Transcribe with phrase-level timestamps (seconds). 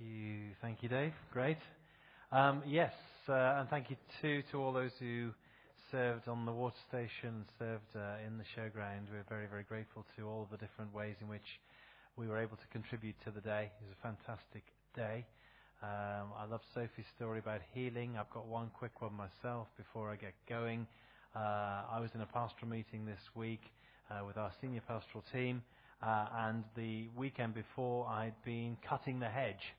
[0.00, 1.12] you, thank you, Dave.
[1.32, 1.58] Great.
[2.32, 2.92] Um, yes,
[3.28, 5.30] uh, and thank you too to all those who
[5.90, 9.10] served on the water station served uh, in the showground.
[9.12, 11.60] We're very, very grateful to all the different ways in which
[12.16, 13.70] we were able to contribute to the day.
[13.80, 14.62] It was a fantastic
[14.94, 15.26] day.
[15.82, 18.16] Um, I love Sophie's story about healing.
[18.18, 20.86] I've got one quick one myself before I get going.
[21.34, 23.62] Uh, I was in a pastoral meeting this week
[24.10, 25.62] uh, with our senior pastoral team,
[26.02, 29.74] uh, and the weekend before I'd been cutting the hedge.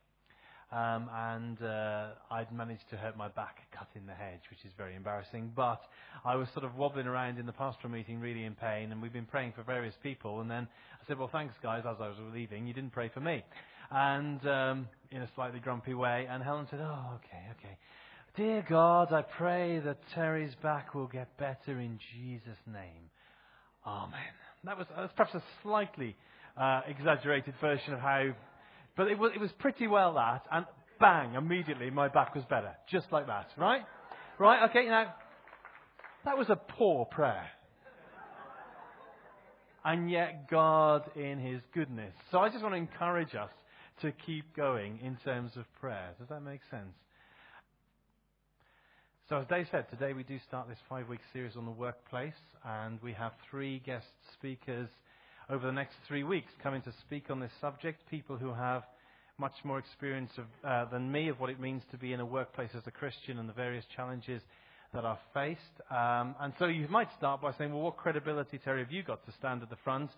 [0.72, 4.96] Um, and uh, I'd managed to hurt my back cutting the hedge, which is very
[4.96, 5.52] embarrassing.
[5.54, 5.82] But
[6.24, 9.12] I was sort of wobbling around in the pastoral meeting, really in pain, and we've
[9.12, 10.40] been praying for various people.
[10.40, 10.70] And then
[11.02, 13.44] I said, "Well, thanks, guys." As I was leaving, you didn't pray for me,
[13.92, 16.26] and um, in a slightly grumpy way.
[16.30, 17.78] And Helen said, "Oh, okay, okay."
[18.38, 23.10] Dear God, I pray that Terry's back will get better in Jesus' name.
[23.86, 24.14] Amen.
[24.64, 26.16] That was, that was perhaps a slightly
[26.56, 28.32] uh, exaggerated version of how
[28.96, 30.66] but it was, it was pretty well that, and
[31.00, 32.72] bang, immediately my back was better.
[32.90, 33.82] Just like that, right?
[34.38, 34.70] Right?
[34.70, 35.14] Okay, now,
[36.26, 37.48] that was a poor prayer.
[39.84, 42.14] And yet, God in His goodness.
[42.32, 43.50] So I just want to encourage us
[44.02, 46.12] to keep going in terms of prayer.
[46.20, 46.94] Does that make sense?
[49.30, 52.34] So, as Dave said, today we do start this five week series on the workplace,
[52.66, 54.90] and we have three guest speakers
[55.50, 58.84] over the next three weeks coming to speak on this subject, people who have
[59.38, 62.26] much more experience of, uh, than me of what it means to be in a
[62.26, 64.42] workplace as a Christian and the various challenges
[64.94, 65.60] that are faced.
[65.90, 69.26] Um, and so you might start by saying, well, what credibility, Terry, have you got
[69.26, 70.12] to stand at the front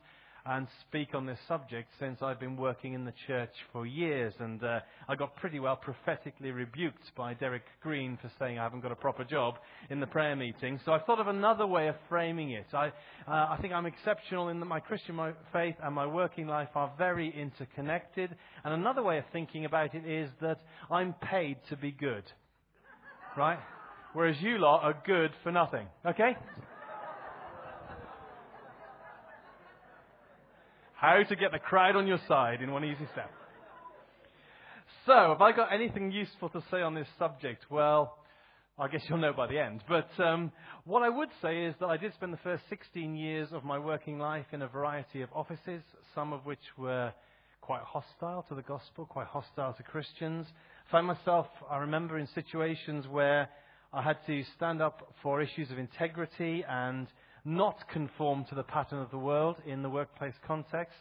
[0.46, 4.34] and speak on this subject since I've been working in the church for years.
[4.40, 8.82] And uh, I got pretty well prophetically rebuked by Derek Green for saying I haven't
[8.82, 9.56] got a proper job
[9.90, 10.80] in the prayer meeting.
[10.84, 12.66] So I've thought of another way of framing it.
[12.74, 12.92] I, uh,
[13.28, 15.18] I think I'm exceptional in that my Christian
[15.54, 18.36] faith and my working life are very interconnected.
[18.66, 20.60] And another way of thinking about it is that
[20.92, 22.24] I'm paid to be good.
[23.38, 23.60] Right?
[24.14, 25.88] Whereas you lot are good for nothing.
[26.06, 26.36] Okay?
[31.04, 33.30] How to get the crowd on your side in one easy step.
[35.06, 37.66] So, have I got anything useful to say on this subject?
[37.70, 38.18] Well,
[38.80, 39.84] I guess you'll know by the end.
[39.90, 40.54] But um,
[40.86, 43.78] what I would say is that I did spend the first 16 years of my
[43.78, 45.82] working life in a variety of offices,
[46.16, 47.12] some of which were
[47.60, 50.48] quite hostile to the gospel, quite hostile to Christians.
[50.88, 53.50] I found myself, I remember, in situations where
[53.92, 57.08] I had to stand up for issues of integrity and
[57.46, 60.98] not conform to the pattern of the world in the workplace context.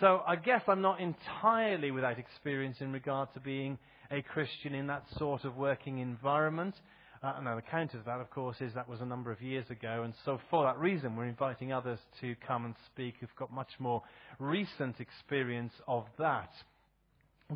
[0.00, 3.78] So I guess I'm not entirely without experience in regard to being
[4.10, 6.74] a Christian in that sort of working environment.
[7.22, 9.64] Uh, now, the counter to that, of course, is that was a number of years
[9.70, 13.50] ago, and so for that reason, we're inviting others to come and speak who've got
[13.50, 14.02] much more
[14.38, 16.50] recent experience of that.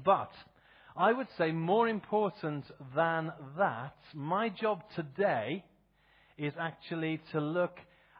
[0.04, 0.30] But
[0.96, 2.64] I would say more important
[2.96, 5.64] than that, my job today
[6.38, 7.76] is actually to look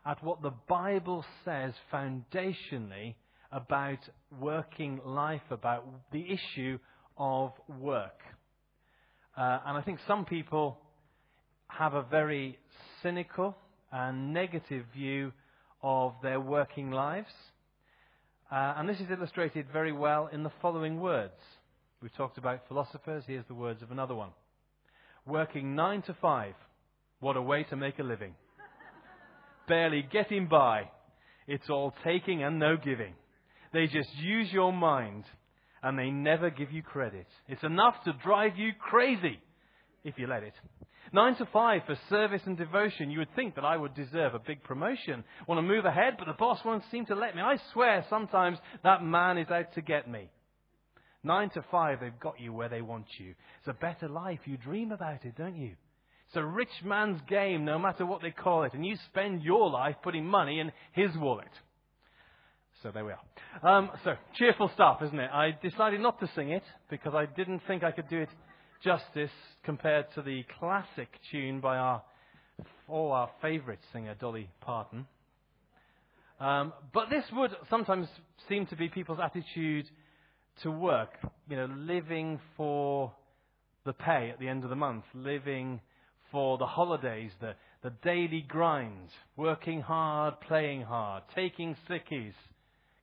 [0.08, 3.14] at what the Bible says foundationally
[3.52, 3.98] about
[4.40, 6.78] working life, about the issue
[7.18, 8.18] of work.
[9.36, 10.78] Uh, and I think some people
[11.68, 12.58] have a very
[13.02, 13.54] cynical
[13.92, 15.30] and negative view
[15.82, 17.28] of their working lives.
[18.50, 21.38] Uh, and this is illustrated very well in the following words.
[22.00, 23.24] We've talked about philosophers.
[23.26, 24.30] Here's the words of another one.
[25.26, 26.54] Working nine to five.
[27.20, 28.34] What a way to make a living
[29.68, 30.90] barely getting by.
[31.46, 33.14] It's all taking and no giving.
[33.72, 35.24] They just use your mind
[35.82, 37.26] and they never give you credit.
[37.48, 39.40] It's enough to drive you crazy
[40.04, 40.54] if you let it.
[41.12, 43.10] Nine to five for service and devotion.
[43.10, 45.24] You would think that I would deserve a big promotion.
[45.46, 47.40] Want to move ahead, but the boss won't seem to let me.
[47.40, 50.28] I swear sometimes that man is out to get me.
[51.24, 53.34] Nine to five, they've got you where they want you.
[53.58, 54.40] It's a better life.
[54.44, 55.76] You dream about it, don't you?
[56.28, 59.70] It's a rich man's game, no matter what they call it, and you spend your
[59.70, 61.48] life putting money in his wallet.
[62.82, 63.68] So there we are.
[63.68, 65.30] Um, so, cheerful stuff, isn't it?
[65.32, 68.28] I decided not to sing it because I didn't think I could do it
[68.84, 69.30] justice
[69.64, 72.02] compared to the classic tune by our,
[72.88, 75.06] all our favourite singer, Dolly Parton.
[76.40, 78.06] Um, but this would sometimes
[78.50, 79.86] seem to be people's attitude
[80.62, 81.10] to work.
[81.48, 83.12] You know, living for
[83.86, 85.80] the pay at the end of the month, living
[86.30, 92.34] for the holidays, the, the daily grind, working hard, playing hard, taking sickies,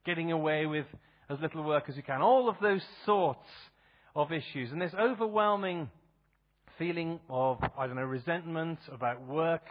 [0.06, 0.86] getting away with
[1.30, 2.22] as little work as you can.
[2.22, 3.48] All of those sorts
[4.16, 4.72] of issues.
[4.72, 5.90] And this overwhelming
[6.78, 9.64] feeling of, I don't know, resentment about work,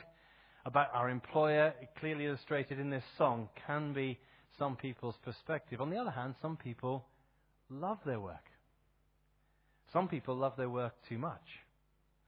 [0.67, 4.19] about our employer, clearly illustrated in this song, can be
[4.59, 5.81] some people's perspective.
[5.81, 7.05] On the other hand, some people
[7.71, 8.45] love their work.
[9.93, 11.43] Some people love their work too much,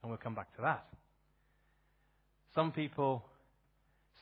[0.01, 0.85] and we'll come back to that.
[2.57, 3.23] Some people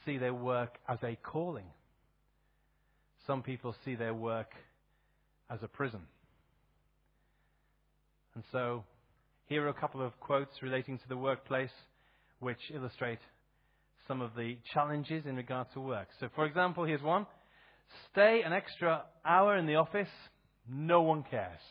[0.05, 1.67] see their work as a calling.
[3.25, 4.51] Some people see their work
[5.49, 6.01] as a prison.
[8.33, 8.83] And so,
[9.45, 11.71] here are a couple of quotes relating to the workplace
[12.39, 13.19] which illustrate
[14.05, 16.09] some of the challenges in regard to work.
[16.19, 17.27] So, for example, here's one
[18.11, 20.09] Stay an extra hour in the office,
[20.69, 21.61] no one cares.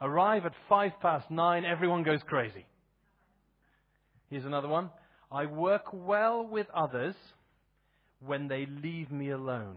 [0.00, 2.64] Arrive at five past nine, everyone goes crazy.
[4.30, 4.88] Here's another one.
[5.30, 7.14] I work well with others
[8.24, 9.76] when they leave me alone.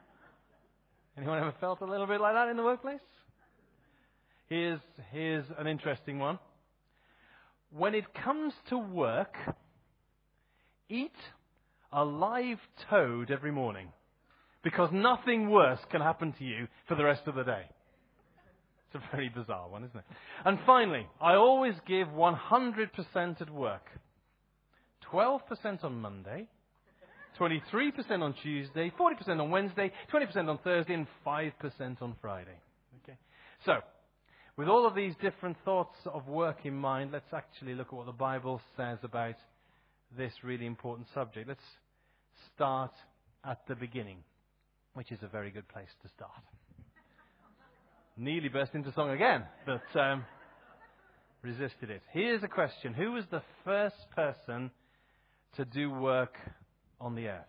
[1.18, 3.00] Anyone ever felt a little bit like that in the workplace?
[4.48, 6.38] Here's, here's an interesting one.
[7.70, 9.34] When it comes to work,
[10.88, 11.10] eat
[11.92, 12.58] a live
[12.88, 13.88] toad every morning
[14.62, 17.64] because nothing worse can happen to you for the rest of the day.
[18.86, 20.04] It's a very bizarre one, isn't it?
[20.44, 23.82] And finally, I always give 100% at work.
[25.16, 26.46] 12% on Monday,
[27.40, 32.58] 23% on Tuesday, 40% on Wednesday, 20% on Thursday, and 5% on Friday.
[33.02, 33.16] Okay?
[33.64, 33.78] So,
[34.58, 38.04] with all of these different thoughts of work in mind, let's actually look at what
[38.04, 39.36] the Bible says about
[40.18, 41.48] this really important subject.
[41.48, 41.60] Let's
[42.54, 42.92] start
[43.42, 44.18] at the beginning,
[44.92, 46.30] which is a very good place to start.
[48.18, 50.26] Nearly burst into song again, but um,
[51.40, 52.02] resisted it.
[52.12, 54.70] Here's a question Who was the first person
[55.54, 56.36] to do work
[57.00, 57.44] on the earth?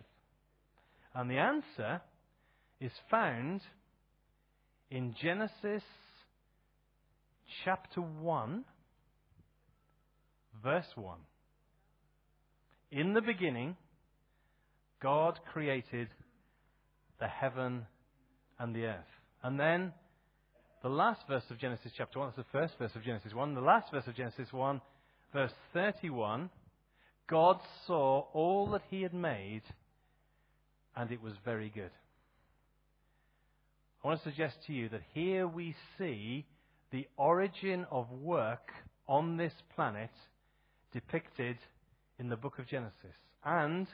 [1.13, 2.01] And the answer
[2.79, 3.61] is found
[4.89, 5.83] in Genesis
[7.65, 8.63] chapter 1,
[10.63, 11.17] verse 1.
[12.91, 13.75] In the beginning,
[15.01, 16.07] God created
[17.19, 17.85] the heaven
[18.59, 19.05] and the earth.
[19.44, 19.94] And then
[20.83, 23.61] the last verse of Genesis chapter 1, that's the first verse of Genesis 1, the
[23.61, 24.81] last verse of Genesis 1,
[25.33, 26.49] verse 31,
[27.27, 29.63] God saw all that he had made,
[30.95, 31.91] and it was very good.
[34.03, 36.45] I want to suggest to you that here we see
[36.91, 38.71] the origin of work
[39.07, 40.12] on this planet
[40.94, 41.57] depicted
[42.19, 43.15] in the book of Genesis.
[43.44, 43.88] And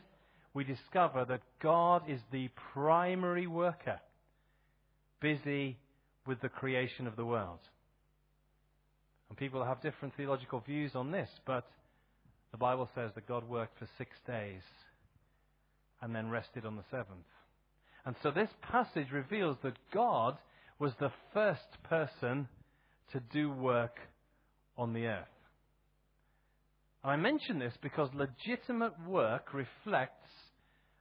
[0.54, 4.00] we discover that God is the primary worker,
[5.20, 5.78] busy
[6.28, 7.60] with the creation of the world.
[9.30, 11.66] And people have different theological views on this, but
[12.54, 14.62] the Bible says that God worked for six days
[16.04, 17.26] and then rested on the seventh.
[18.06, 20.38] And so this passage reveals that God
[20.78, 22.48] was the first person
[23.12, 23.98] to do work
[24.78, 25.26] on the earth.
[27.04, 30.30] I mention this because legitimate work reflects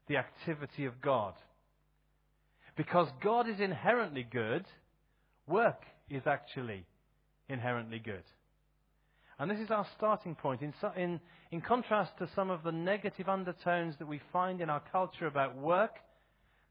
[0.08, 1.34] the activity of God.
[2.78, 4.64] Because God is inherently good,
[5.46, 6.86] work is actually
[7.50, 8.24] inherently good.
[9.42, 10.62] And this is our starting point.
[10.62, 14.82] In, in, in contrast to some of the negative undertones that we find in our
[14.92, 15.96] culture about work,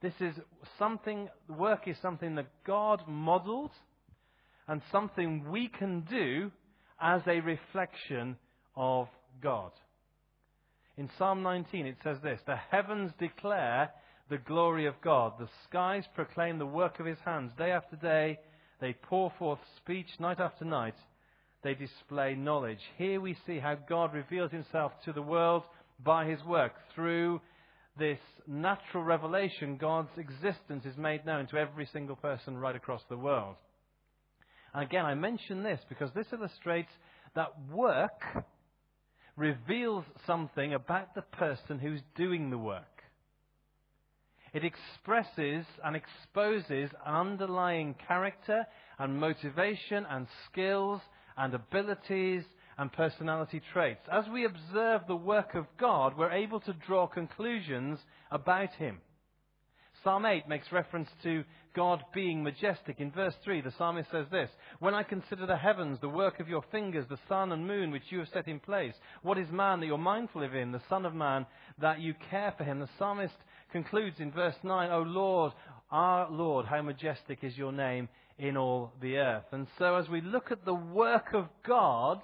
[0.01, 0.35] this is
[0.79, 3.71] something, work is something that God modeled
[4.69, 6.49] and something we can do
[7.01, 8.37] as a reflection
[8.77, 9.09] of
[9.43, 9.71] God.
[10.95, 13.91] In Psalm 19 it says this The heavens declare
[14.29, 17.51] the glory of God, the skies proclaim the work of his hands.
[17.57, 18.39] Day after day
[18.79, 20.95] they pour forth speech, night after night
[21.63, 22.79] they display knowledge.
[22.97, 25.63] Here we see how God reveals himself to the world
[26.03, 26.73] by his work.
[26.95, 27.41] Through
[27.97, 33.17] this natural revelation, God's existence is made known to every single person right across the
[33.17, 33.55] world.
[34.73, 36.91] And again, I mention this because this illustrates
[37.35, 38.23] that work
[39.35, 42.85] reveals something about the person who's doing the work.
[44.53, 48.65] It expresses and exposes an underlying character
[48.99, 51.01] and motivation and skills
[51.37, 52.43] and abilities
[52.77, 54.01] and personality traits.
[54.11, 57.99] As we observe the work of God, we're able to draw conclusions
[58.31, 58.99] about Him.
[60.03, 61.43] Psalm 8 makes reference to
[61.75, 62.99] God being majestic.
[62.99, 66.49] In verse 3, the psalmist says this When I consider the heavens, the work of
[66.49, 69.79] your fingers, the sun and moon which you have set in place, what is man
[69.79, 71.45] that you're mindful of him, the Son of Man
[71.79, 72.79] that you care for him?
[72.79, 73.35] The psalmist
[73.71, 75.53] concludes in verse 9, O Lord,
[75.91, 78.09] our Lord, how majestic is your name
[78.41, 79.45] in all the earth.
[79.51, 82.19] And so as we look at the work of God,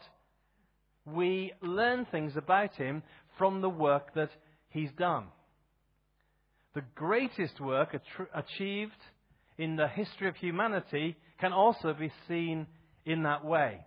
[1.05, 3.03] we learn things about him
[3.37, 4.31] from the work that
[4.69, 5.25] he's done.
[6.73, 7.95] The greatest work
[8.33, 8.91] achieved
[9.59, 12.65] in the history of humanity can also be seen
[13.05, 13.85] in that way.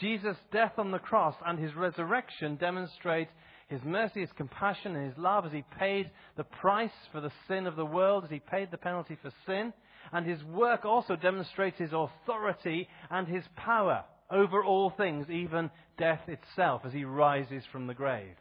[0.00, 3.28] Jesus' death on the cross and his resurrection demonstrate
[3.68, 7.66] his mercy, his compassion, and his love as he paid the price for the sin
[7.66, 9.72] of the world, as he paid the penalty for sin.
[10.12, 16.20] And his work also demonstrates his authority and his power over all things, even death
[16.28, 18.36] itself, as he rises from the grave.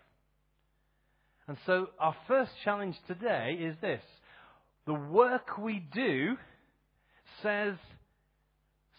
[1.47, 4.01] And so our first challenge today is this.
[4.85, 6.37] The work we do
[7.41, 7.75] says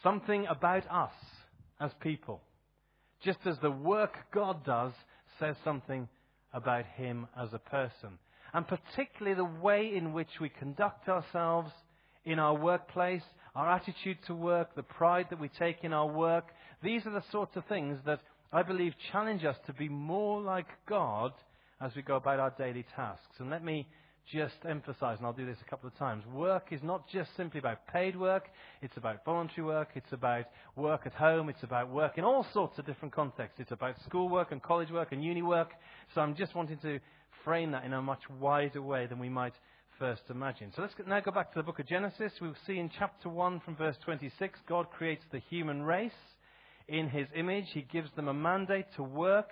[0.03, 1.13] something about us
[1.81, 2.41] as people.
[3.23, 4.93] Just as the work God does
[5.39, 6.09] says something
[6.53, 8.19] about him as a person.
[8.55, 11.71] And particularly the way in which we conduct ourselves
[12.29, 13.23] in our workplace,
[13.55, 16.49] our attitude to work, the pride that we take in our work.
[16.83, 18.21] These are the sorts of things that
[18.53, 21.33] I believe challenge us to be more like God
[21.81, 23.37] as we go about our daily tasks.
[23.39, 23.87] And let me
[24.31, 27.61] just emphasize, and I'll do this a couple of times, work is not just simply
[27.61, 28.49] about paid work,
[28.83, 30.45] it's about voluntary work, it's about
[30.77, 33.59] work at home, it's about work in all sorts of different contexts.
[33.59, 35.71] It's about schoolwork and college work and uni work.
[36.15, 37.01] So I'm just wanting to
[37.43, 39.55] frame that in a much wider way than we might
[39.99, 40.73] first imagine.
[40.77, 42.33] So let's now go back to the book of Genesis.
[42.41, 46.13] We'll see in chapter 1 from verse 26, God creates the human race
[46.87, 47.67] in his image.
[47.73, 49.51] He gives them a mandate to work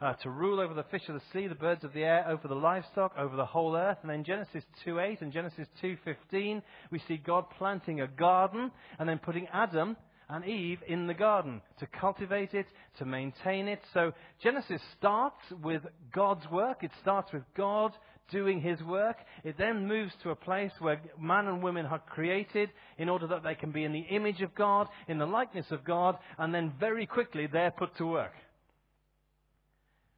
[0.00, 2.48] uh, to rule over the fish of the sea, the birds of the air, over
[2.48, 3.98] the livestock, over the whole earth.
[4.02, 9.18] And then Genesis 2.8 and Genesis 2.15, we see God planting a garden and then
[9.18, 9.96] putting Adam
[10.28, 12.66] and Eve in the garden to cultivate it,
[12.98, 13.80] to maintain it.
[13.92, 15.82] So Genesis starts with
[16.12, 16.82] God's work.
[16.82, 17.92] It starts with God
[18.30, 19.16] doing his work.
[19.42, 23.42] It then moves to a place where man and women are created in order that
[23.42, 26.72] they can be in the image of God, in the likeness of God, and then
[26.78, 28.32] very quickly they're put to work.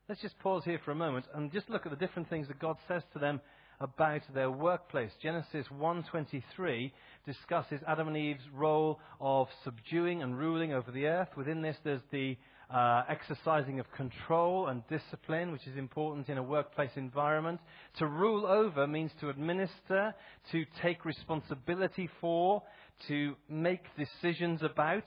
[0.08, 2.60] Let's just pause here for a moment and just look at the different things that
[2.60, 3.40] God says to them
[3.80, 5.10] about their workplace.
[5.22, 6.92] Genesis 1:23
[7.24, 11.36] discusses Adam and Eve's role of subduing and ruling over the earth.
[11.36, 12.36] Within this, there's the
[12.70, 17.60] uh, exercising of control and discipline, which is important in a workplace environment.
[17.98, 20.14] To rule over means to administer,
[20.50, 22.62] to take responsibility for,
[23.08, 25.04] to make decisions about.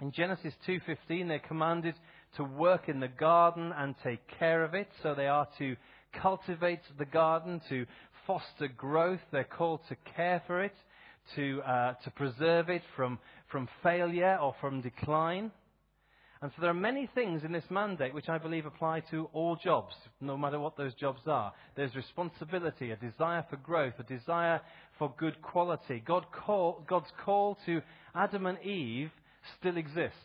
[0.00, 1.94] In Genesis 2:15, they're commanded
[2.36, 4.90] to work in the garden and take care of it.
[5.02, 5.76] So they are to
[6.20, 7.86] cultivate the garden, to
[8.26, 9.20] foster growth.
[9.30, 10.74] They're called to care for it,
[11.36, 13.18] to, uh, to preserve it from,
[13.50, 15.50] from failure or from decline.
[16.42, 19.54] And so there are many things in this mandate which I believe apply to all
[19.54, 21.52] jobs, no matter what those jobs are.
[21.76, 24.60] There's responsibility, a desire for growth, a desire
[24.98, 26.02] for good quality.
[26.04, 27.80] God call, God's call to
[28.16, 29.12] Adam and Eve
[29.60, 30.16] still exists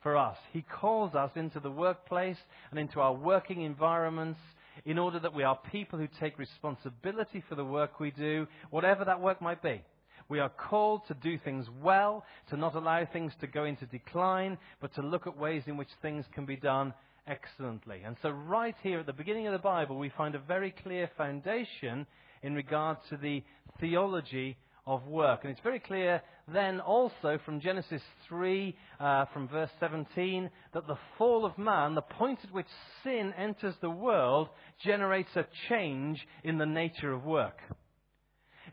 [0.00, 0.36] for us.
[0.52, 2.38] He calls us into the workplace
[2.70, 4.38] and into our working environments
[4.84, 9.04] in order that we are people who take responsibility for the work we do, whatever
[9.04, 9.82] that work might be.
[10.28, 14.56] We are called to do things well, to not allow things to go into decline,
[14.80, 16.94] but to look at ways in which things can be done
[17.26, 18.02] excellently.
[18.04, 21.10] And so, right here at the beginning of the Bible, we find a very clear
[21.16, 22.06] foundation
[22.42, 23.42] in regard to the
[23.80, 25.40] theology of work.
[25.42, 26.22] And it's very clear
[26.52, 32.02] then also from Genesis 3, uh, from verse 17, that the fall of man, the
[32.02, 32.66] point at which
[33.04, 34.48] sin enters the world,
[34.84, 37.58] generates a change in the nature of work.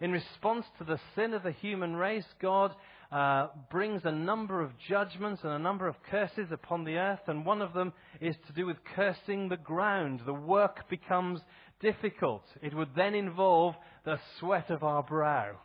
[0.01, 2.73] In response to the sin of the human race, God
[3.11, 7.45] uh, brings a number of judgments and a number of curses upon the earth, and
[7.45, 10.21] one of them is to do with cursing the ground.
[10.25, 11.41] The work becomes
[11.81, 12.43] difficult.
[12.61, 13.75] It would then involve
[14.05, 15.57] the sweat of our brow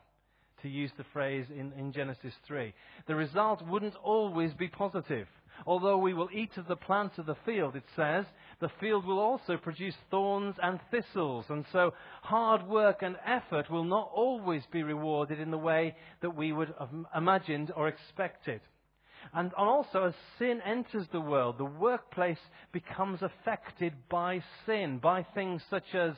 [0.64, 2.72] to use the phrase in, in Genesis 3.
[3.06, 5.28] The result wouldn't always be positive.
[5.66, 8.24] Although we will eat of the plants of the field, it says,
[8.60, 11.44] the field will also produce thorns and thistles.
[11.50, 11.92] And so
[12.22, 16.74] hard work and effort will not always be rewarded in the way that we would
[16.80, 18.62] have imagined or expected.
[19.34, 22.40] And also, as sin enters the world, the workplace
[22.72, 26.14] becomes affected by sin, by things such as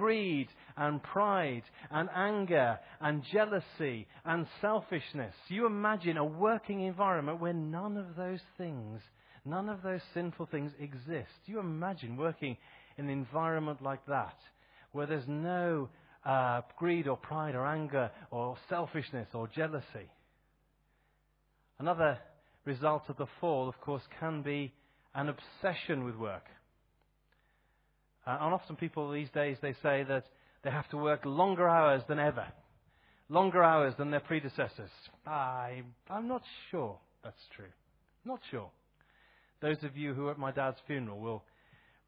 [0.00, 5.34] greed and pride and anger and jealousy and selfishness.
[5.48, 9.02] You imagine a working environment where none of those things,
[9.44, 11.28] none of those sinful things exist.
[11.44, 12.56] You imagine working
[12.96, 14.36] in an environment like that
[14.92, 15.90] where there's no
[16.24, 20.08] uh, greed or pride or anger or selfishness or jealousy.
[21.78, 22.18] Another
[22.64, 24.72] result of the fall, of course, can be
[25.14, 26.44] an obsession with work.
[28.30, 30.24] Uh, and often people these days, they say that
[30.62, 32.46] they have to work longer hours than ever.
[33.28, 34.90] Longer hours than their predecessors.
[35.26, 37.72] I, I'm not sure that's true.
[38.24, 38.70] Not sure.
[39.60, 41.42] Those of you who were at my dad's funeral will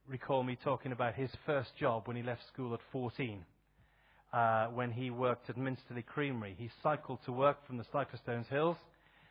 [0.06, 3.44] recall me talking about his first job when he left school at 14.
[4.32, 6.54] Uh, when he worked at Minsterley Creamery.
[6.56, 8.76] He cycled to work from the Stiperstones Hills,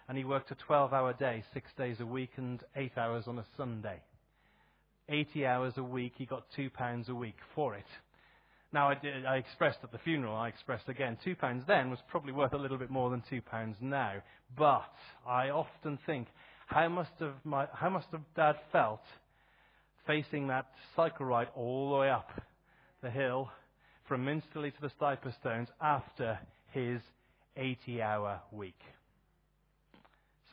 [0.08, 3.46] and he worked a 12-hour day, six days a week, and eight hours on a
[3.58, 4.02] Sunday.
[5.10, 7.86] 80 hours a week, he got £2 a week for it.
[8.74, 12.00] Now, I, did, I expressed at the funeral, I expressed again, two pounds then was
[12.10, 14.22] probably worth a little bit more than two pounds now.
[14.58, 14.94] But
[15.28, 16.28] I often think,
[16.68, 19.02] how must have my, how must have Dad felt
[20.08, 22.30] facing that cycle ride all the way up
[23.04, 23.50] the hill
[24.08, 26.40] from Minsterley to the Stiper Stones after
[26.72, 27.02] his
[27.58, 28.80] 80-hour week?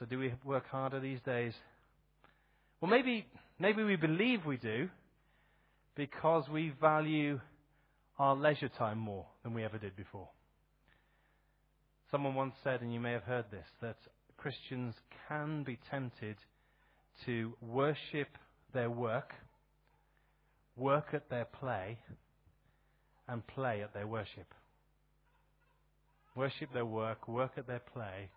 [0.01, 1.55] So, do we work harder these days?
[2.81, 3.27] Well, maybe
[3.59, 4.89] maybe we believe we do
[5.95, 7.41] because we value
[8.19, 10.29] our leisure time more than we ever did before.
[12.11, 13.97] Someone once said, and you may have heard this, that
[14.37, 14.95] Christians
[15.29, 16.37] can be tempted
[17.27, 18.29] to worship
[18.73, 19.35] their work,
[20.77, 21.99] work at their play,
[23.29, 24.55] and play at their worship.
[26.35, 28.31] Worship their work, work at their play,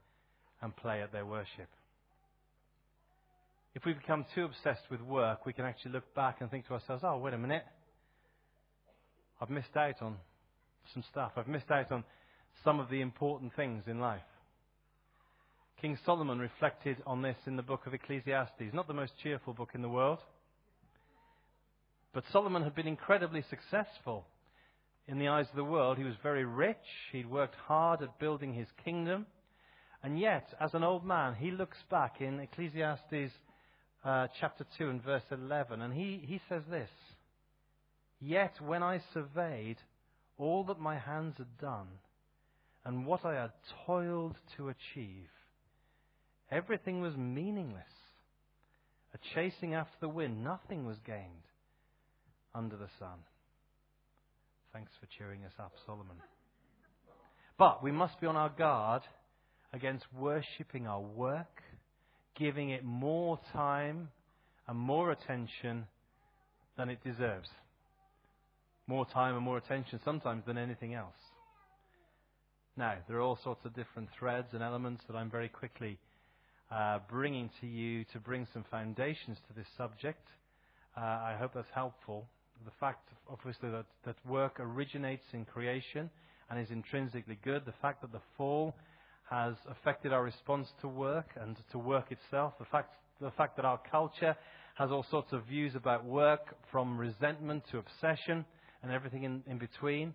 [0.61, 1.69] and play at their worship.
[3.73, 6.73] If we become too obsessed with work, we can actually look back and think to
[6.73, 7.63] ourselves, oh, wait a minute.
[9.39, 10.17] I've missed out on
[10.93, 11.31] some stuff.
[11.37, 12.03] I've missed out on
[12.63, 14.21] some of the important things in life.
[15.81, 19.69] King Solomon reflected on this in the book of Ecclesiastes, not the most cheerful book
[19.73, 20.19] in the world.
[22.13, 24.25] But Solomon had been incredibly successful
[25.07, 25.97] in the eyes of the world.
[25.97, 26.77] He was very rich.
[27.11, 29.25] He'd worked hard at building his kingdom.
[30.03, 33.31] And yet, as an old man, he looks back in Ecclesiastes
[34.03, 36.89] uh, chapter 2 and verse 11, and he, he says this
[38.20, 39.77] Yet when I surveyed
[40.38, 41.88] all that my hands had done
[42.86, 43.51] and what I had
[43.86, 45.29] toiled to achieve,
[46.51, 47.84] everything was meaningless.
[49.13, 51.46] A chasing after the wind, nothing was gained
[52.55, 53.20] under the sun.
[54.74, 56.15] Thanks for cheering us up, Solomon.
[57.58, 59.01] But we must be on our guard
[59.74, 61.62] against worshipping our work,
[62.38, 64.09] giving it more time
[64.67, 65.85] and more attention
[66.77, 67.50] than it deserves
[68.91, 71.15] more time and more attention sometimes than anything else.
[72.75, 75.97] Now, there are all sorts of different threads and elements that I'm very quickly
[76.69, 80.27] uh, bringing to you to bring some foundations to this subject.
[80.98, 82.27] Uh, I hope that's helpful.
[82.65, 86.09] The fact, obviously, that, that work originates in creation
[86.50, 87.63] and is intrinsically good.
[87.65, 88.75] The fact that the fall
[89.31, 92.53] has affected our response to work and to work itself.
[92.59, 94.35] The fact, the fact that our culture
[94.75, 98.46] has all sorts of views about work from resentment to obsession
[98.83, 100.13] and everything in, in between.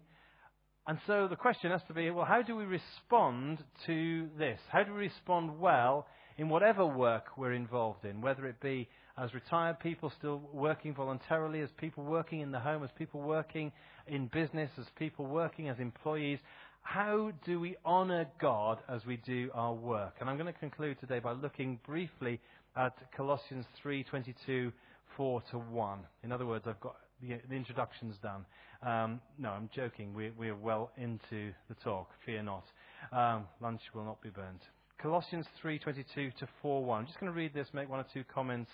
[0.87, 4.61] And so the question has to be well, how do we respond to this?
[4.71, 8.87] How do we respond well in whatever work we're involved in, whether it be
[9.19, 13.73] as retired people still working voluntarily, as people working in the home, as people working
[14.07, 16.39] in business, as people working as employees?
[16.87, 20.15] How do we honor God as we do our work?
[20.21, 22.41] And I'm going to conclude today by looking briefly
[22.77, 24.73] at Colossians 3:22,
[25.17, 25.99] 4 to 1.
[26.23, 28.47] In other words, I've got the, the introduction's done.
[28.85, 30.15] Um, no, I'm joking.
[30.15, 32.09] We, we, are well into the talk.
[32.25, 32.65] Fear not.
[33.11, 34.63] Um, lunch will not be burnt.
[35.03, 36.99] Colossians 3:22 to 4:1.
[36.99, 38.71] I'm just going to read this, make one or two comments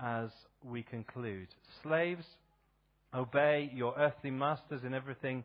[0.00, 0.28] as
[0.64, 1.46] we conclude.
[1.84, 2.26] Slaves,
[3.14, 5.44] obey your earthly masters in everything,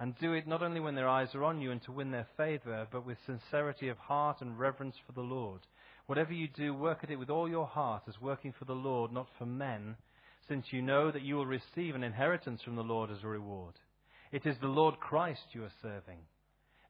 [0.00, 2.28] and do it not only when their eyes are on you and to win their
[2.36, 5.60] favor, but with sincerity of heart and reverence for the Lord.
[6.06, 9.12] Whatever you do, work at it with all your heart, as working for the Lord,
[9.12, 9.96] not for men
[10.48, 13.74] since you know that you will receive an inheritance from the Lord as a reward.
[14.32, 16.18] It is the Lord Christ you are serving.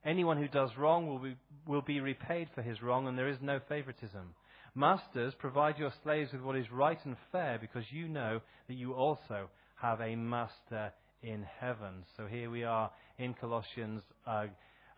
[0.05, 3.39] Anyone who does wrong will be, will be repaid for his wrong, and there is
[3.43, 4.35] no favoritism.
[4.75, 8.93] Masters, provide your slaves with what is right and fair, because you know that you
[8.93, 9.49] also
[9.81, 10.93] have a master
[11.23, 12.05] in heaven.
[12.17, 14.03] So here we are in Colossians.
[14.27, 14.47] Uh,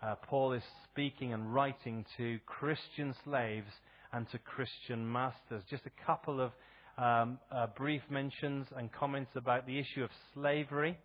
[0.02, 3.70] uh, Paul is speaking and writing to Christian slaves
[4.12, 5.62] and to Christian masters.
[5.70, 6.52] Just a couple of
[6.98, 10.98] um, uh, brief mentions and comments about the issue of slavery.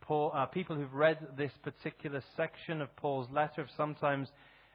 [0.00, 4.28] Paul, uh, people who've read this particular section of Paul's letter have sometimes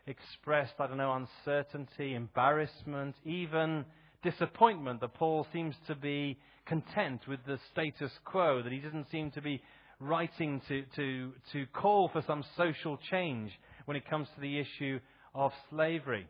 [0.08, 3.86] expressed, I don't know, uncertainty, embarrassment, even
[4.30, 9.32] disappointment that Paul seems to be content with the status quo, that he doesn't seem
[9.32, 9.62] to be
[10.00, 13.52] writing to, to, to call for some social change
[13.86, 15.00] when it comes to the issue
[15.34, 16.28] of slavery.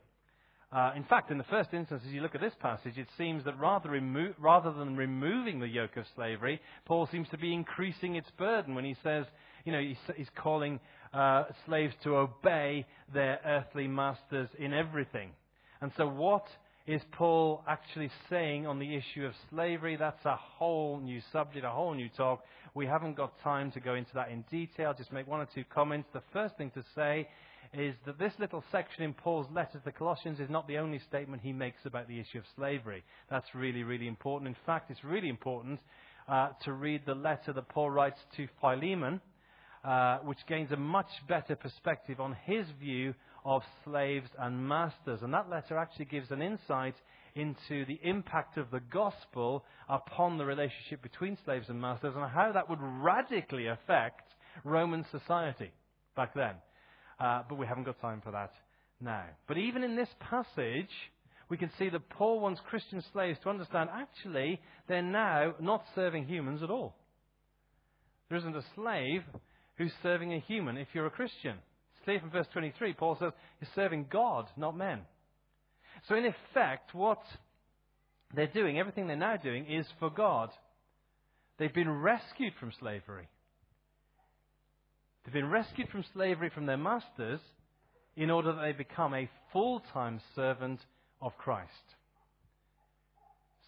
[0.72, 3.46] Uh, in fact, in the first instance, as you look at this passage, it seems
[3.46, 8.16] that rather, remo- rather than removing the yoke of slavery, Paul seems to be increasing
[8.16, 9.26] its burden when he says,
[9.64, 10.82] you know, he's, he's calling
[11.14, 15.30] uh, slaves to obey their earthly masters in everything.
[15.82, 16.46] And so, what
[16.88, 19.96] is Paul actually saying on the issue of slavery?
[19.96, 22.44] That's a whole new subject, a whole new talk.
[22.76, 24.94] We haven't got time to go into that in detail.
[24.96, 26.10] Just make one or two comments.
[26.14, 27.28] The first thing to say
[27.74, 31.00] is that this little section in Paul's letter to the Colossians is not the only
[31.00, 33.04] statement he makes about the issue of slavery.
[33.30, 34.48] That's really, really important.
[34.48, 35.80] In fact, it's really important
[36.30, 39.22] uh, to read the letter that Paul writes to Philemon.
[39.86, 43.14] uh, which gains a much better perspective on his view
[43.46, 45.20] of slaves and masters.
[45.22, 46.96] And that letter actually gives an insight
[47.36, 52.52] into the impact of the gospel upon the relationship between slaves and masters and how
[52.52, 54.24] that would radically affect
[54.64, 55.72] Roman society
[56.16, 56.56] back then.
[57.20, 58.52] Uh, but we haven't got time for that
[59.00, 59.26] now.
[59.48, 60.90] But even in this passage,
[61.50, 66.26] we can see that Paul wants Christian slaves to understand actually they're now not serving
[66.26, 66.96] humans at all.
[68.30, 69.22] There isn't a slave
[69.78, 71.58] who's serving a human if you're a Christian.
[72.06, 72.94] Clear from verse 23.
[72.94, 75.02] Paul says you're serving God, not men.
[76.08, 77.22] So in effect, what
[78.36, 80.50] they're doing, everything they're now doing, is for God.
[81.58, 83.28] They've been rescued from slavery.
[85.24, 87.40] They've been rescued from slavery from their masters
[88.16, 90.80] in order that they become a full time servant
[91.22, 91.72] of Christ.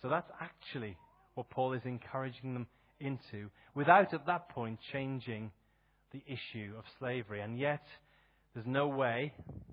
[0.02, 0.95] So that's actually
[1.34, 2.67] what Paul is encouraging them
[3.00, 5.52] into, without at that point changing
[6.12, 7.41] the issue of slavery.
[7.41, 7.84] And yet,
[8.58, 9.32] there's no way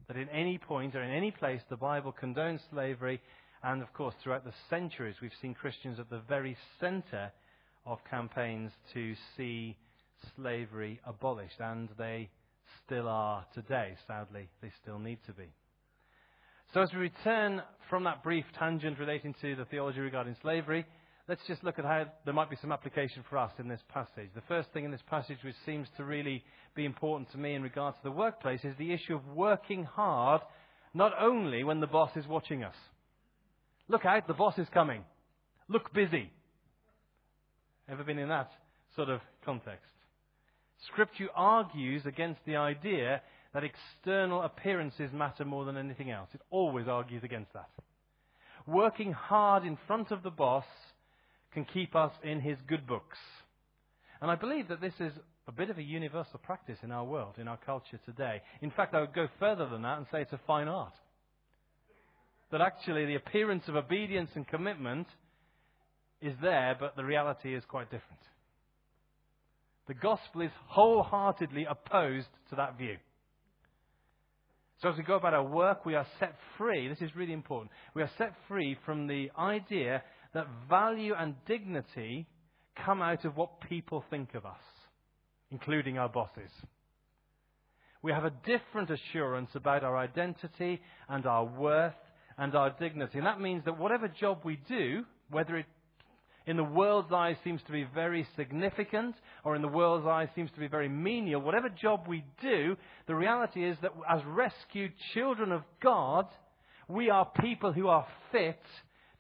[0.09, 3.19] that in any point or in any place the Bible condones slavery.
[3.63, 7.33] And of course, throughout the centuries, we've seen Christians at the very center
[7.87, 9.75] of campaigns to see
[10.37, 11.61] slavery abolished.
[11.61, 12.29] And they
[12.85, 13.95] still are today.
[14.07, 15.49] Sadly, they still need to be.
[16.75, 20.85] So, as we return from that brief tangent relating to the theology regarding slavery,
[21.29, 24.31] let's just look at how there might be some application for us in this passage.
[24.35, 26.43] The first thing in this passage, which seems to really
[26.75, 30.43] be important to me in regard to the workplace, is the issue of working hard,
[30.93, 32.77] not only when the boss is watching us.
[33.89, 35.05] Look out, the boss is coming.
[35.69, 36.31] Look busy.
[37.89, 38.51] Ever been in that
[38.97, 39.91] sort of context?
[40.87, 46.29] Scripture argues against the idea that external appearances matter more than anything else.
[46.35, 47.69] It always argues against that.
[48.67, 50.65] Working hard in front of the boss
[51.55, 53.19] can keep us in his good books.
[54.21, 55.13] And I believe that this is
[55.47, 58.43] a bit of a universal practice in our world, in our culture today.
[58.61, 60.95] In fact, I would go further than that and say it's a fine art.
[62.51, 65.07] That actually the appearance of obedience and commitment
[66.21, 68.21] is there, but the reality is quite different.
[69.87, 72.97] The gospel is wholeheartedly opposed to that view.
[74.81, 76.89] So as we go about our work, we are set free.
[76.89, 77.71] This is really important.
[77.95, 80.03] We are set free from the idea
[80.35, 82.27] that value and dignity
[82.85, 84.61] come out of what people think of us,
[85.51, 86.51] including our bosses.
[88.03, 91.95] We have a different assurance about our identity and our worth
[92.37, 93.19] and our dignity.
[93.19, 95.67] And that means that whatever job we do, whether it
[96.47, 100.51] in the world's eyes seems to be very significant, or in the world's eyes seems
[100.51, 105.53] to be very menial, whatever job we do, the reality is that as rescued children
[105.53, 106.27] of God,
[106.87, 108.61] we are people who are fit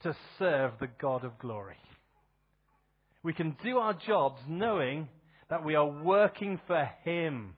[0.04, 1.76] to serve the God of glory.
[3.22, 5.08] We can do our jobs knowing
[5.50, 7.54] that we are working for Him,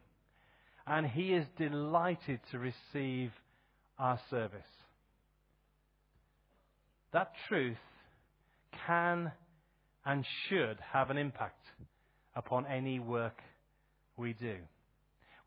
[0.86, 3.32] and He is delighted to receive
[3.98, 4.60] our service.
[7.12, 7.76] That truth
[8.86, 9.32] can
[10.04, 11.64] and should have an impact
[12.36, 13.40] upon any work
[14.16, 14.56] we do.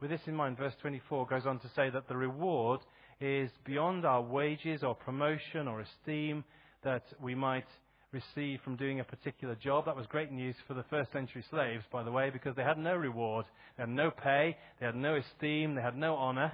[0.01, 2.81] With this in mind, verse 24 goes on to say that the reward
[3.21, 6.43] is beyond our wages or promotion or esteem
[6.83, 7.67] that we might
[8.11, 9.85] receive from doing a particular job.
[9.85, 12.77] That was great news for the first century slaves, by the way, because they had
[12.77, 13.45] no reward.
[13.77, 14.57] They had no pay.
[14.79, 15.75] They had no esteem.
[15.75, 16.53] They had no honor.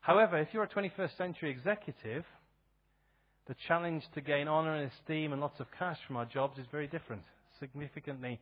[0.00, 2.24] However, if you're a 21st century executive,
[3.46, 6.66] the challenge to gain honor and esteem and lots of cash from our jobs is
[6.70, 7.22] very different,
[7.58, 8.38] significantly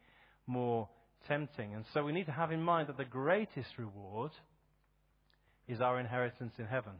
[0.47, 0.89] more
[1.29, 1.75] tempting.
[1.75, 4.33] And so we need to have in mind that the greatest reward
[5.69, 6.93] is our inheritance in heaven.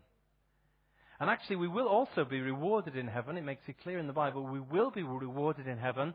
[1.19, 3.37] And actually, we will also be rewarded in heaven.
[3.37, 4.43] It makes it clear in the Bible.
[4.43, 6.15] We will be rewarded in heaven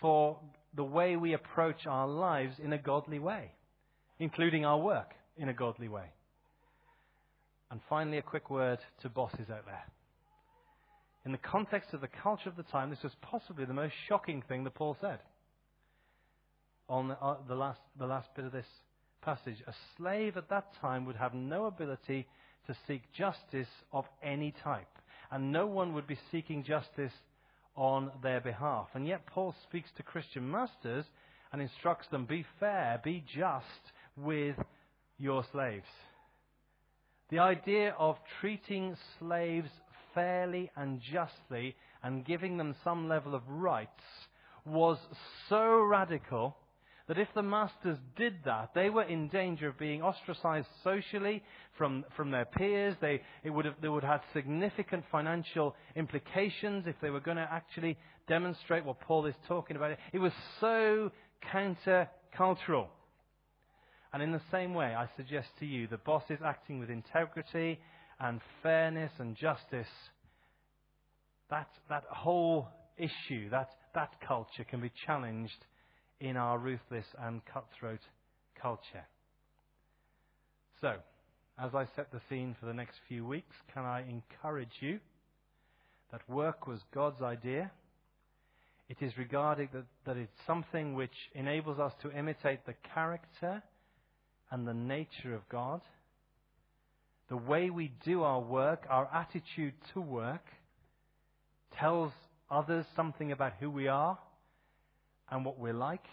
[0.00, 0.38] for
[0.74, 3.52] the way we approach our lives in a godly way,
[4.18, 6.12] including our work in a godly way.
[7.70, 9.84] And finally, a quick word to bosses out there
[11.26, 14.42] in the context of the culture of the time, this was possibly the most shocking
[14.48, 15.18] thing that Paul said
[16.88, 18.66] on the, uh, the, last, the last bit of this
[19.22, 19.56] passage.
[19.66, 22.28] A slave at that time would have no ability
[22.66, 24.88] to seek justice of any type,
[25.30, 27.12] and no one would be seeking justice
[27.76, 28.88] on their behalf.
[28.94, 31.04] And yet, Paul speaks to Christian masters
[31.52, 34.56] and instructs them be fair, be just with
[35.18, 35.86] your slaves.
[37.30, 39.70] The idea of treating slaves
[40.14, 43.90] fairly and justly and giving them some level of rights
[44.64, 44.98] was
[45.48, 46.56] so radical
[47.08, 51.42] that if the masters did that, they were in danger of being ostracized socially
[51.78, 52.96] from, from their peers.
[53.00, 57.48] They, it would have, they would have significant financial implications if they were going to
[57.48, 59.96] actually demonstrate what Paul is talking about.
[60.12, 61.12] It was so
[61.52, 62.86] countercultural.
[64.12, 67.78] And in the same way, I suggest to you the bosses acting with integrity
[68.18, 69.86] and fairness and justice,
[71.50, 72.66] that, that whole
[72.96, 75.64] issue, that, that culture can be challenged
[76.20, 78.00] in our ruthless and cutthroat
[78.60, 79.04] culture.
[80.80, 80.94] So,
[81.58, 84.98] as I set the scene for the next few weeks, can I encourage you
[86.12, 87.70] that work was God's idea?
[88.88, 93.62] It is regarded that, that it's something which enables us to imitate the character
[94.50, 95.80] and the nature of God.
[97.28, 100.44] The way we do our work, our attitude to work,
[101.78, 102.12] tells
[102.50, 104.18] others something about who we are
[105.30, 106.04] and what we're like.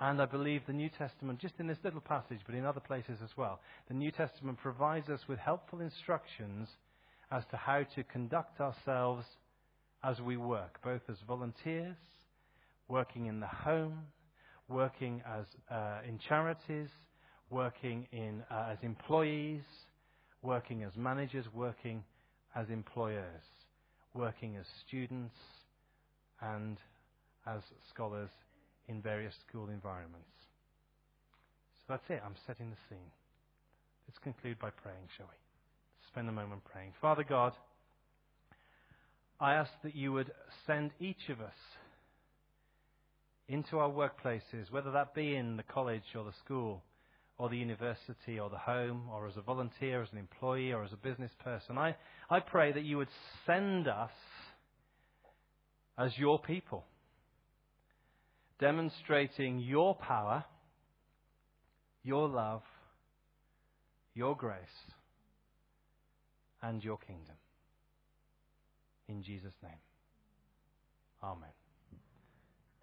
[0.00, 3.18] And I believe the New Testament, just in this little passage, but in other places
[3.22, 6.68] as well, the New Testament provides us with helpful instructions
[7.32, 9.24] as to how to conduct ourselves
[10.04, 11.96] as we work, both as volunteers,
[12.86, 13.98] working in the home,
[14.68, 16.88] working as uh, in charities,
[17.50, 19.62] working in, uh, as employees,
[20.42, 22.04] working as managers, working
[22.54, 23.42] as employers,
[24.14, 25.34] working as students,
[26.40, 26.78] and
[27.48, 28.30] as scholars
[28.88, 30.28] in various school environments.
[31.78, 32.22] So that's it.
[32.24, 33.10] I'm setting the scene.
[34.06, 35.36] Let's conclude by praying, shall we?
[36.08, 36.92] Spend a moment praying.
[37.00, 37.52] Father God,
[39.40, 40.32] I ask that you would
[40.66, 41.52] send each of us
[43.48, 46.82] into our workplaces, whether that be in the college or the school
[47.38, 50.92] or the university or the home or as a volunteer, as an employee or as
[50.92, 51.78] a business person.
[51.78, 51.96] I,
[52.28, 53.08] I pray that you would
[53.46, 54.10] send us
[55.96, 56.84] as your people,
[58.58, 60.44] demonstrating your power,
[62.02, 62.62] your love,
[64.14, 64.56] your grace,
[66.62, 67.36] and your kingdom.
[69.08, 69.72] In Jesus' name.
[71.22, 71.48] Amen.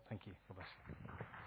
[0.10, 0.34] Thank you.
[0.48, 1.45] God bless you.